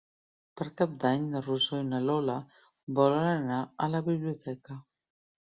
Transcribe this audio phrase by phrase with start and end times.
[0.59, 2.39] Per Cap d'Any na Rosó i na Lola
[3.01, 4.81] volen anar a la biblioteca.